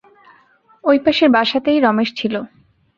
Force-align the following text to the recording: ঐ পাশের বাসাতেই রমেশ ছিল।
ঐ 0.83 0.93
পাশের 1.05 1.29
বাসাতেই 1.29 1.79
রমেশ 1.79 2.09
ছিল। 2.15 2.35